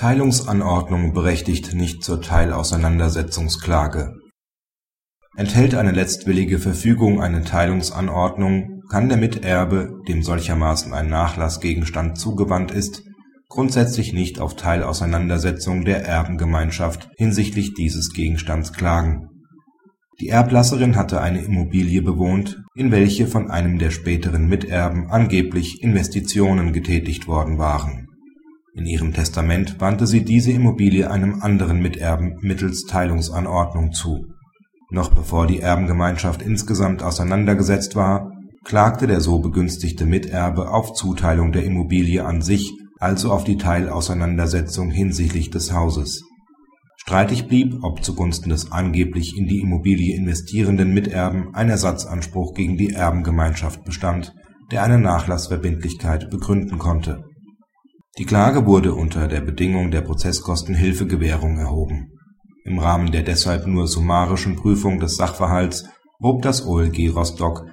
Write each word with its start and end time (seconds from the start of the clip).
Teilungsanordnung 0.00 1.12
berechtigt 1.12 1.74
nicht 1.74 2.02
zur 2.02 2.22
Teilauseinandersetzungsklage 2.22 4.14
Enthält 5.36 5.74
eine 5.74 5.90
letztwillige 5.90 6.58
Verfügung 6.58 7.20
eine 7.20 7.44
Teilungsanordnung, 7.44 8.80
kann 8.90 9.10
der 9.10 9.18
Miterbe, 9.18 10.00
dem 10.08 10.22
solchermaßen 10.22 10.94
ein 10.94 11.10
Nachlassgegenstand 11.10 12.16
zugewandt 12.16 12.70
ist, 12.70 13.02
grundsätzlich 13.50 14.14
nicht 14.14 14.40
auf 14.40 14.56
Teilauseinandersetzung 14.56 15.84
der 15.84 16.02
Erbengemeinschaft 16.06 17.10
hinsichtlich 17.18 17.74
dieses 17.74 18.14
Gegenstands 18.14 18.72
klagen. 18.72 19.28
Die 20.18 20.28
Erblasserin 20.28 20.96
hatte 20.96 21.20
eine 21.20 21.44
Immobilie 21.44 22.00
bewohnt, 22.00 22.62
in 22.74 22.90
welche 22.90 23.26
von 23.26 23.50
einem 23.50 23.78
der 23.78 23.90
späteren 23.90 24.48
Miterben 24.48 25.10
angeblich 25.10 25.82
Investitionen 25.82 26.72
getätigt 26.72 27.28
worden 27.28 27.58
waren. 27.58 28.06
In 28.74 28.86
ihrem 28.86 29.12
Testament 29.12 29.80
wandte 29.80 30.06
sie 30.06 30.24
diese 30.24 30.52
Immobilie 30.52 31.10
einem 31.10 31.42
anderen 31.42 31.82
Miterben 31.82 32.36
mittels 32.40 32.84
Teilungsanordnung 32.84 33.92
zu. 33.92 34.26
Noch 34.90 35.10
bevor 35.12 35.46
die 35.46 35.60
Erbengemeinschaft 35.60 36.42
insgesamt 36.42 37.02
auseinandergesetzt 37.02 37.96
war, 37.96 38.32
klagte 38.64 39.06
der 39.06 39.20
so 39.20 39.38
begünstigte 39.40 40.06
Miterbe 40.06 40.70
auf 40.70 40.92
Zuteilung 40.92 41.52
der 41.52 41.64
Immobilie 41.64 42.24
an 42.24 42.42
sich, 42.42 42.72
also 42.98 43.32
auf 43.32 43.44
die 43.44 43.56
Teilauseinandersetzung 43.56 44.90
hinsichtlich 44.90 45.50
des 45.50 45.72
Hauses. 45.72 46.22
Streitig 46.96 47.48
blieb, 47.48 47.78
ob 47.82 48.04
zugunsten 48.04 48.50
des 48.50 48.70
angeblich 48.72 49.36
in 49.36 49.48
die 49.48 49.60
Immobilie 49.60 50.14
investierenden 50.14 50.92
Miterben 50.92 51.54
ein 51.54 51.70
Ersatzanspruch 51.70 52.54
gegen 52.54 52.76
die 52.76 52.90
Erbengemeinschaft 52.90 53.84
bestand, 53.84 54.34
der 54.70 54.84
eine 54.84 54.98
Nachlassverbindlichkeit 54.98 56.30
begründen 56.30 56.78
konnte. 56.78 57.24
Die 58.20 58.26
Klage 58.26 58.66
wurde 58.66 58.92
unter 58.92 59.28
der 59.28 59.40
Bedingung 59.40 59.90
der 59.90 60.02
Prozesskostenhilfegewährung 60.02 61.56
erhoben. 61.56 62.18
Im 62.64 62.78
Rahmen 62.78 63.12
der 63.12 63.22
deshalb 63.22 63.66
nur 63.66 63.86
summarischen 63.88 64.56
Prüfung 64.56 65.00
des 65.00 65.16
Sachverhalts 65.16 65.88
hob 66.22 66.42
das 66.42 66.66
OLG 66.66 67.08
Rostock 67.16 67.64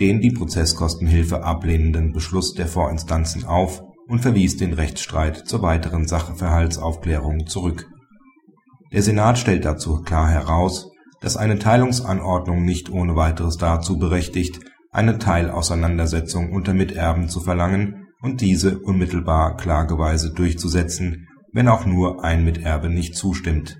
den 0.00 0.22
die 0.22 0.30
Prozesskostenhilfe 0.30 1.44
ablehnenden 1.44 2.12
Beschluss 2.12 2.54
der 2.54 2.66
Vorinstanzen 2.66 3.44
auf 3.44 3.82
und 4.08 4.20
verwies 4.20 4.56
den 4.56 4.72
Rechtsstreit 4.72 5.36
zur 5.36 5.60
weiteren 5.60 6.08
Sachverhaltsaufklärung 6.08 7.46
zurück. 7.46 7.86
Der 8.94 9.02
Senat 9.02 9.36
stellt 9.36 9.66
dazu 9.66 10.00
klar 10.00 10.30
heraus, 10.30 10.88
dass 11.20 11.36
eine 11.36 11.58
Teilungsanordnung 11.58 12.64
nicht 12.64 12.88
ohne 12.88 13.16
weiteres 13.16 13.58
dazu 13.58 13.98
berechtigt, 13.98 14.60
eine 14.92 15.18
Teilauseinandersetzung 15.18 16.52
unter 16.52 16.72
Miterben 16.72 17.28
zu 17.28 17.40
verlangen 17.40 18.06
und 18.20 18.40
diese 18.40 18.78
unmittelbar 18.78 19.56
klageweise 19.56 20.32
durchzusetzen, 20.32 21.26
wenn 21.52 21.68
auch 21.68 21.86
nur 21.86 22.24
ein 22.24 22.44
Miterbe 22.44 22.88
nicht 22.88 23.16
zustimmt. 23.16 23.78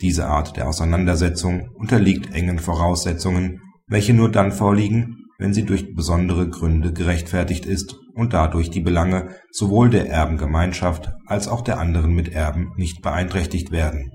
Diese 0.00 0.26
Art 0.26 0.56
der 0.56 0.68
Auseinandersetzung 0.68 1.68
unterliegt 1.74 2.32
engen 2.34 2.58
Voraussetzungen, 2.58 3.60
welche 3.88 4.14
nur 4.14 4.30
dann 4.30 4.52
vorliegen, 4.52 5.16
wenn 5.38 5.54
sie 5.54 5.64
durch 5.64 5.94
besondere 5.94 6.48
Gründe 6.48 6.92
gerechtfertigt 6.92 7.64
ist 7.64 7.96
und 8.14 8.32
dadurch 8.32 8.70
die 8.70 8.80
Belange 8.80 9.30
sowohl 9.52 9.88
der 9.88 10.08
Erbengemeinschaft 10.08 11.12
als 11.26 11.48
auch 11.48 11.62
der 11.62 11.78
anderen 11.78 12.12
Miterben 12.12 12.72
nicht 12.76 13.02
beeinträchtigt 13.02 13.70
werden. 13.70 14.10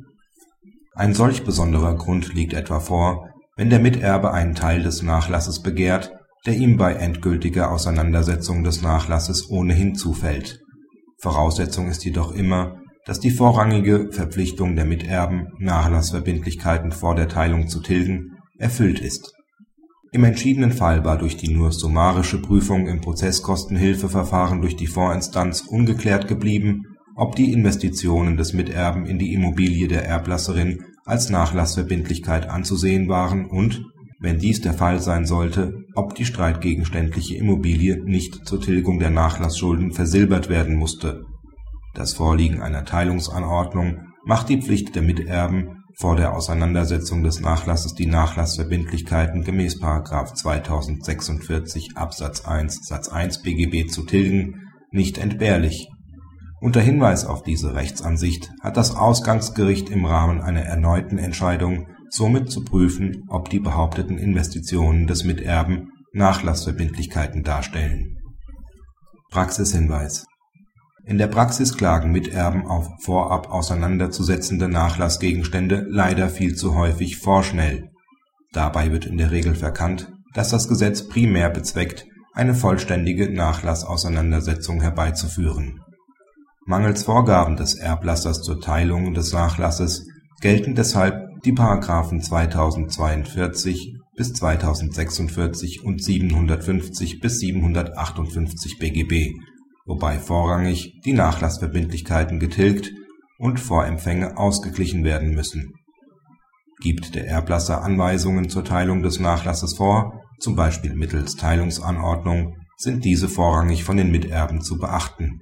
Ein 0.96 1.14
solch 1.14 1.44
besonderer 1.44 1.96
Grund 1.96 2.34
liegt 2.34 2.54
etwa 2.54 2.80
vor, 2.80 3.30
wenn 3.56 3.70
der 3.70 3.80
Miterbe 3.80 4.32
einen 4.32 4.56
Teil 4.56 4.84
des 4.84 5.02
Nachlasses 5.02 5.62
begehrt, 5.62 6.12
der 6.46 6.56
ihm 6.56 6.78
bei 6.78 6.94
endgültiger 6.94 7.72
Auseinandersetzung 7.72 8.64
des 8.64 8.82
Nachlasses 8.82 9.50
ohnehin 9.50 9.96
zufällt. 9.96 10.60
Voraussetzung 11.20 11.88
ist 11.90 12.04
jedoch 12.04 12.34
immer, 12.34 12.82
dass 13.06 13.20
die 13.20 13.32
vorrangige 13.32 14.10
Verpflichtung 14.12 14.76
der 14.76 14.86
Miterben, 14.86 15.48
Nachlassverbindlichkeiten 15.60 16.92
vor 16.92 17.16
der 17.16 17.28
Teilung 17.28 17.68
zu 17.68 17.82
tilgen, 17.82 18.38
erfüllt 18.58 19.00
ist 19.00 19.34
im 20.14 20.26
entschiedenen 20.26 20.72
Fall 20.72 21.04
war 21.04 21.18
durch 21.18 21.38
die 21.38 21.52
nur 21.52 21.72
summarische 21.72 22.40
Prüfung 22.40 22.86
im 22.86 23.02
Prozesskostenhilfeverfahren 23.02 24.62
durch 24.62 24.76
die 24.76 24.86
Vorinstanz 24.86 25.62
ungeklärt 25.62 26.28
geblieben, 26.28 26.84
ob 27.16 27.36
die 27.36 27.52
Investitionen 27.52 28.38
des 28.38 28.54
Miterben 28.54 29.08
in 29.08 29.18
die 29.18 29.34
Immobilie 29.34 29.88
der 29.88 30.06
Erblasserin 30.06 30.84
als 31.04 31.32
Nachlassverbindlichkeit 31.32 32.48
anzusehen 32.48 33.10
waren 33.10 33.48
und, 33.48 33.86
wenn 34.24 34.40
dies 34.40 34.62
der 34.62 34.74
Fall 34.74 35.02
sein 35.02 35.26
sollte, 35.26 35.84
ob 35.96 36.16
die 36.16 36.24
streitgegenständliche 36.24 37.36
Immobilie 37.36 38.02
nicht 38.06 38.48
zur 38.48 38.62
Tilgung 38.62 38.98
der 38.98 39.10
Nachlassschulden 39.10 39.92
versilbert 39.92 40.48
werden 40.48 40.76
musste. 40.76 41.26
Das 41.94 42.14
Vorliegen 42.14 42.62
einer 42.62 42.86
Teilungsanordnung 42.86 44.00
macht 44.26 44.48
die 44.48 44.62
Pflicht 44.62 44.96
der 44.96 45.02
Miterben 45.02 45.84
vor 46.00 46.16
der 46.16 46.34
Auseinandersetzung 46.34 47.22
des 47.22 47.42
Nachlasses 47.42 47.96
die 47.96 48.06
Nachlassverbindlichkeiten 48.06 49.44
gemäß§ 49.44 49.82
2046 50.34 51.98
Absatz 51.98 52.46
1 52.46 52.88
Satz 52.88 53.10
1 53.10 53.42
BGB 53.42 53.92
zu 53.92 54.04
tilgen, 54.04 54.70
nicht 54.90 55.18
entbehrlich. 55.18 55.90
Unter 56.62 56.80
Hinweis 56.80 57.26
auf 57.26 57.44
diese 57.44 57.76
Rechtsansicht 57.76 58.52
hat 58.62 58.78
das 58.78 58.96
Ausgangsgericht 58.96 59.90
im 59.90 60.06
Rahmen 60.06 60.40
einer 60.40 60.62
erneuten 60.62 61.18
Entscheidung 61.18 61.88
somit 62.14 62.52
zu 62.52 62.64
prüfen, 62.64 63.24
ob 63.28 63.50
die 63.50 63.60
behaupteten 63.60 64.20
Investitionen 64.20 65.08
des 65.08 65.24
Miterben 65.24 65.90
Nachlassverbindlichkeiten 66.14 67.44
darstellen. 67.44 68.18
Praxishinweis 69.32 70.26
in 71.06 71.18
der 71.18 71.28
Praxis 71.28 71.76
klagen 71.76 72.12
Miterben 72.14 72.66
auf 72.66 72.88
vorab 73.02 73.52
auseinanderzusetzende 73.52 74.70
Nachlassgegenstände 74.70 75.86
leider 75.90 76.30
viel 76.30 76.56
zu 76.56 76.76
häufig 76.76 77.18
vorschnell. 77.18 77.90
Dabei 78.54 78.90
wird 78.92 79.06
in 79.06 79.18
der 79.18 79.32
Regel 79.32 79.54
verkannt, 79.54 80.14
dass 80.34 80.50
das 80.50 80.70
Gesetz 80.70 81.10
primär 81.10 81.50
bezweckt, 81.50 82.06
eine 82.34 82.56
vollständige 82.56 83.30
Nachlassauseinandersetzung 83.30 84.82
herbeizuführen. 84.82 85.82
Mangels 86.66 87.04
Vorgaben 87.04 87.58
des 87.58 87.76
Erblassers 87.76 88.42
zur 88.42 88.62
Teilung 88.62 89.14
des 89.14 89.34
Nachlasses 89.34 90.08
gelten 90.40 90.74
deshalb 90.74 91.23
die§ 91.46 91.54
2042 92.22 93.96
bis 94.16 94.34
2046 94.34 95.84
und 95.84 96.04
750 96.04 97.20
bis 97.20 97.40
758 97.40 98.80
BGB 98.80 99.34
wobei 99.86 100.18
vorrangig 100.18 101.02
die 101.06 101.14
Nachlassverbindlichkeiten 101.14 102.40
getilgt 102.40 102.92
und 103.38 103.60
Vorempfänge 103.60 104.38
ausgeglichen 104.38 105.04
werden 105.04 105.34
müssen. 105.34 105.74
Gibt 106.82 107.16
der 107.16 107.28
Erblasser 107.28 107.82
Anweisungen 107.82 108.50
zur 108.50 108.64
Teilung 108.64 109.04
des 109.04 109.20
Nachlasses 109.20 109.76
vor, 109.76 110.22
zum 110.40 110.56
Beispiel 110.56 110.96
mittels 110.96 111.36
Teilungsanordnung, 111.36 112.56
sind 112.78 113.06
diese 113.06 113.30
vorrangig 113.30 113.84
von 113.84 113.98
den 113.98 114.12
Miterben 114.12 114.62
zu 114.62 114.78
beachten. 114.78 115.40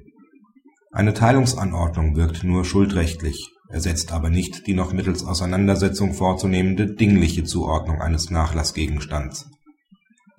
Eine 0.91 1.13
Teilungsanordnung 1.13 2.15
wirkt 2.15 2.43
nur 2.43 2.65
schuldrechtlich, 2.65 3.49
ersetzt 3.71 4.11
aber 4.11 4.29
nicht 4.29 4.67
die 4.67 4.73
noch 4.73 4.93
mittels 4.93 5.25
Auseinandersetzung 5.25 6.13
vorzunehmende 6.13 6.93
dingliche 6.93 7.43
Zuordnung 7.43 8.01
eines 8.01 8.29
Nachlassgegenstands 8.29 9.47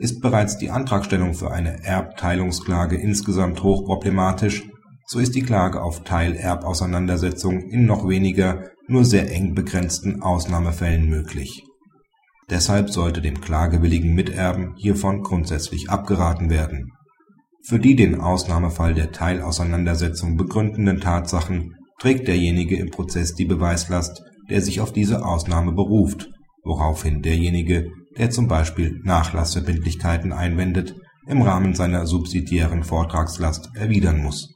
ist 0.03 0.21
bereits 0.21 0.59
die 0.59 0.71
Antragstellung 0.71 1.33
für 1.33 1.53
eine 1.53 1.85
Erbteilungsklage 1.85 2.97
insgesamt 2.97 3.63
hochproblematisch, 3.63 4.65
so 5.07 5.21
ist 5.21 5.37
die 5.37 5.43
Klage 5.43 5.81
auf 5.81 6.03
Teilerbauseinandersetzung 6.03 7.61
in 7.71 7.87
noch 7.87 8.09
weniger, 8.09 8.65
nur 8.89 9.05
sehr 9.05 9.31
eng 9.33 9.55
begrenzten 9.55 10.21
Ausnahmefällen 10.21 11.09
möglich. 11.09 11.63
Deshalb 12.51 12.91
sollte 12.91 13.21
dem 13.21 13.41
klagewilligen 13.41 14.13
Miterben 14.13 14.75
hiervon 14.77 15.23
grundsätzlich 15.23 15.89
abgeraten 15.89 16.51
werden. 16.51 16.91
Für 17.65 17.79
die 17.79 17.95
den 17.95 18.21
Ausnahmefall 18.21 18.95
der 18.95 19.13
Teilauseinandersetzung 19.13 20.37
begründenden 20.37 21.01
Tatsachen 21.01 21.77
trägt 22.03 22.27
derjenige 22.27 22.75
im 22.75 22.91
Prozess 22.91 23.33
die 23.37 23.45
Beweislast, 23.45 24.25
der 24.51 24.61
sich 24.61 24.81
auf 24.81 24.93
diese 24.93 25.25
Ausnahme 25.25 25.71
beruft, 25.71 26.29
woraufhin 26.65 27.23
derjenige 27.23 27.93
der 28.19 28.29
zum 28.29 28.49
Beispiel 28.49 29.01
Nachlassverbindlichkeiten 29.05 30.33
einwendet, 30.33 30.97
im 31.29 31.43
Rahmen 31.43 31.77
seiner 31.77 32.05
subsidiären 32.09 32.83
Vortragslast 32.83 33.71
erwidern 33.77 34.21
muss 34.21 34.53